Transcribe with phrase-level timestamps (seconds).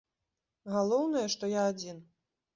[0.75, 2.03] Галоўнае, што я адзін.